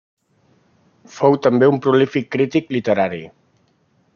Fou 1.17 1.37
també 1.47 1.69
un 1.73 1.77
prolífic 1.83 2.27
crític 2.37 2.73
literari. 2.77 3.25